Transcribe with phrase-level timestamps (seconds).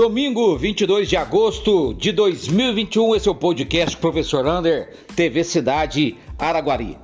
[0.00, 6.96] Domingo, 22 de agosto de 2021, esse é o podcast Professor Lander, TV Cidade Araguari.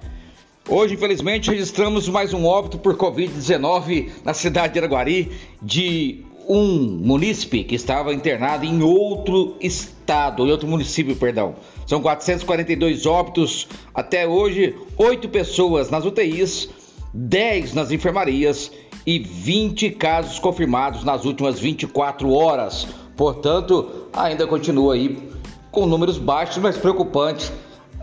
[0.66, 5.30] Hoje, infelizmente, registramos mais um óbito por Covid-19 na cidade de Araguari
[5.60, 11.56] de um munícipe que estava internado em outro estado, em outro município, perdão.
[11.86, 16.70] São 442 óbitos até hoje, 8 pessoas nas UTIs,
[17.16, 18.70] 10 nas enfermarias
[19.06, 22.86] e 20 casos confirmados nas últimas 24 horas.
[23.16, 25.30] Portanto, ainda continua aí
[25.70, 27.50] com números baixos, mas preocupantes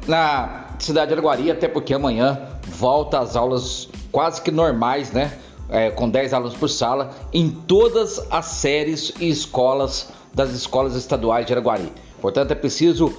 [0.07, 5.37] na cidade de Araguari, até porque amanhã volta às aulas quase que normais, né?
[5.69, 11.45] É, com 10 alunos por sala, em todas as séries e escolas das escolas estaduais
[11.45, 11.91] de Araguari.
[12.19, 13.13] Portanto, é preciso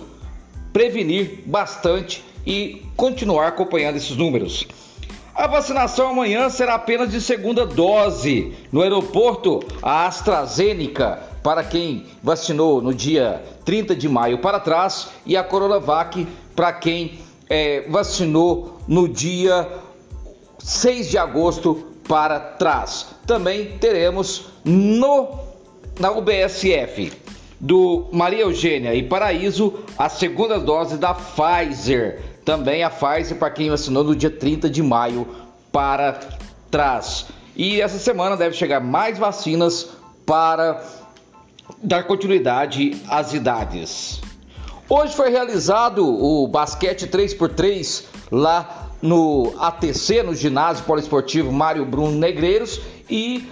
[0.73, 4.67] prevenir bastante e continuar acompanhando esses números.
[5.35, 8.55] A vacinação amanhã será apenas de segunda dose.
[8.71, 15.37] No aeroporto, a AstraZeneca para quem vacinou no dia 30 de maio para trás e
[15.37, 17.19] a Coronavac para quem
[17.51, 19.69] é, vacinou no dia
[20.61, 23.09] 6 de agosto para trás.
[23.27, 25.41] Também teremos no
[25.99, 27.24] na UBSF
[27.65, 33.71] do Maria Eugênia e Paraíso a segunda dose da Pfizer também a Pfizer para quem
[33.71, 35.27] vacinou no dia 30 de maio
[35.73, 36.21] para
[36.71, 37.25] trás.
[37.57, 39.89] E essa semana deve chegar mais vacinas
[40.27, 40.85] para
[41.83, 44.21] dar continuidade às idades.
[44.87, 52.79] Hoje foi realizado o basquete 3x3 lá no ATC, no ginásio poliesportivo Mário Bruno Negreiros
[53.09, 53.49] e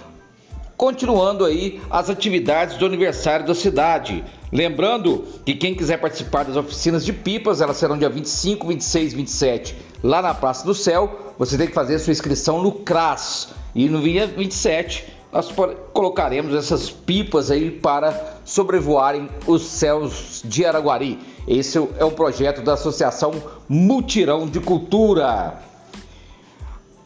[0.83, 4.21] continuando aí as atividades do aniversário da cidade.
[4.51, 9.15] Lembrando que quem quiser participar das oficinas de pipas, elas serão dia 25, 26 e
[9.15, 11.33] 27 lá na Praça do Céu.
[11.39, 13.53] Você tem que fazer sua inscrição no CRAS.
[13.73, 15.49] E no dia 27 nós
[15.93, 21.17] colocaremos essas pipas aí para sobrevoarem os céus de Araguari.
[21.47, 23.31] Esse é um projeto da Associação
[23.69, 25.61] Mutirão de Cultura.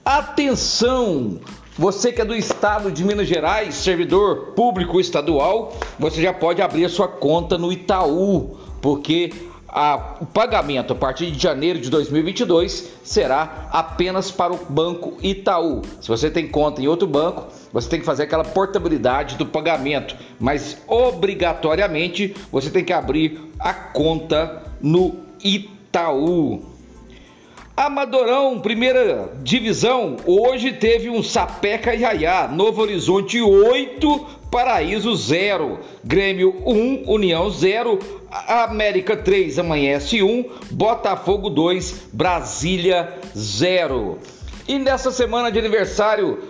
[0.04, 1.40] Atenção!
[1.78, 6.86] Você que é do estado de Minas Gerais, servidor público estadual, você já pode abrir
[6.86, 9.32] a sua conta no Itaú, porque
[9.68, 15.84] a, o pagamento a partir de janeiro de 2022 será apenas para o Banco Itaú.
[16.02, 20.16] Se você tem conta em outro banco, você tem que fazer aquela portabilidade do pagamento,
[20.40, 26.77] mas obrigatoriamente você tem que abrir a conta no Itaú.
[27.78, 37.04] Amadorão, primeira divisão, hoje teve um Sapeca Iaiá, Novo Horizonte 8, Paraíso 0, Grêmio 1,
[37.06, 38.00] União 0,
[38.32, 44.18] América 3, Amanhece 1, Botafogo 2, Brasília 0.
[44.68, 46.46] E nessa semana de aniversário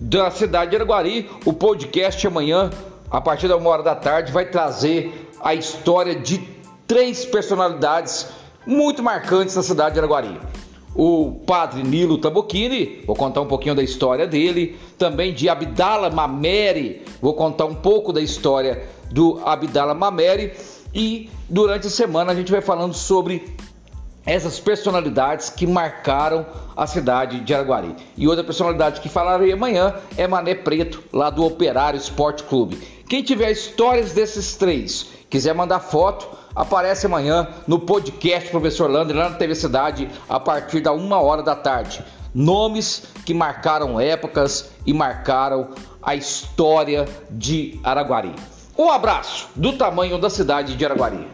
[0.00, 2.70] da cidade de Araguari, o podcast amanhã,
[3.08, 6.38] a partir da uma hora da tarde, vai trazer a história de
[6.84, 8.26] três personalidades
[8.66, 10.36] muito marcantes na cidade de Araguari
[10.94, 17.02] o padre Nilo Tabocchini, vou contar um pouquinho da história dele, também de Abdala Mameri,
[17.20, 20.52] vou contar um pouco da história do Abdala Mameri
[20.94, 23.44] e durante a semana a gente vai falando sobre
[24.24, 26.46] essas personalidades que marcaram
[26.76, 27.94] a cidade de Araguari.
[28.16, 32.78] E outra personalidade que falarei amanhã é Mané Preto, lá do Operário Esporte Clube.
[33.08, 39.30] Quem tiver histórias desses três, quiser mandar foto, aparece amanhã no podcast Professor Lander, lá
[39.30, 42.04] na TV Cidade, a partir da uma hora da tarde.
[42.32, 48.32] Nomes que marcaram épocas e marcaram a história de Araguari.
[48.78, 51.26] Um abraço do tamanho da cidade de Araguari.